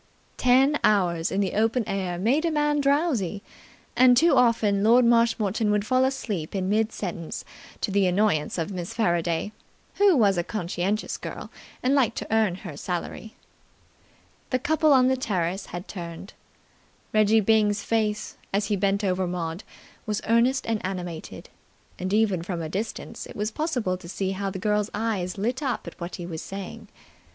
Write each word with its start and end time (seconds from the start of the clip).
Ten 0.37 0.79
hours 0.83 1.31
in 1.31 1.41
the 1.41 1.53
open 1.53 1.83
air 1.87 2.17
make 2.17 2.43
a 2.43 2.49
man 2.49 2.81
drowsy, 2.81 3.43
and 3.95 4.17
too 4.17 4.35
often 4.35 4.83
Lord 4.83 5.05
Marshmoreton 5.05 5.69
would 5.69 5.85
fall 5.85 6.05
asleep 6.05 6.55
in 6.55 6.67
mid 6.69 6.91
sentence 6.91 7.45
to 7.81 7.91
the 7.91 8.07
annoyance 8.07 8.57
of 8.57 8.71
Miss 8.71 8.95
Faraday, 8.95 9.51
who 9.97 10.17
was 10.17 10.39
a 10.39 10.43
conscientious 10.43 11.17
girl 11.17 11.51
and 11.83 11.93
liked 11.93 12.17
to 12.17 12.33
earn 12.33 12.55
her 12.65 12.75
salary. 12.75 13.35
The 14.49 14.57
couple 14.57 14.91
on 14.91 15.07
the 15.07 15.15
terrace 15.15 15.67
had 15.67 15.87
turned. 15.87 16.33
Reggie 17.13 17.39
Byng's 17.39 17.83
face, 17.83 18.37
as 18.51 18.65
he 18.69 18.75
bent 18.75 19.03
over 19.03 19.27
Maud, 19.27 19.63
was 20.07 20.19
earnest 20.27 20.65
and 20.65 20.83
animated, 20.83 21.47
and 21.99 22.11
even 22.11 22.41
from 22.41 22.59
a 22.63 22.69
distance 22.69 23.27
it 23.27 23.35
was 23.35 23.51
possible 23.51 23.97
to 23.97 24.09
see 24.09 24.31
how 24.31 24.49
the 24.49 24.57
girl's 24.57 24.89
eyes 24.95 25.37
lit 25.37 25.61
up 25.61 25.85
at 25.85 25.99
what 26.01 26.15
he 26.15 26.25
was 26.25 26.41
saying. 26.41 26.87